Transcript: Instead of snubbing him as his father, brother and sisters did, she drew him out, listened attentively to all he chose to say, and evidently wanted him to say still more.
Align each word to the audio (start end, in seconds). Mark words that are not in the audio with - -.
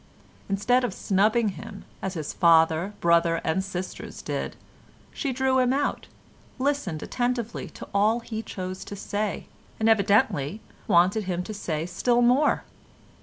Instead 0.49 0.83
of 0.83 0.95
snubbing 0.95 1.49
him 1.49 1.85
as 2.01 2.15
his 2.15 2.33
father, 2.33 2.93
brother 3.01 3.35
and 3.43 3.63
sisters 3.63 4.23
did, 4.23 4.55
she 5.13 5.31
drew 5.31 5.59
him 5.59 5.71
out, 5.71 6.07
listened 6.57 7.03
attentively 7.03 7.69
to 7.69 7.87
all 7.93 8.19
he 8.21 8.41
chose 8.41 8.83
to 8.83 8.95
say, 8.95 9.45
and 9.79 9.87
evidently 9.87 10.59
wanted 10.87 11.25
him 11.25 11.43
to 11.43 11.53
say 11.53 11.85
still 11.85 12.23
more. 12.23 12.63